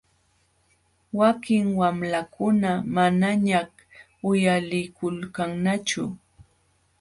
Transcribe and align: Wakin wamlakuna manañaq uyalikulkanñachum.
Wakin 1.19 1.65
wamlakuna 1.79 2.69
manañaq 2.95 3.71
uyalikulkanñachum. 4.29 6.11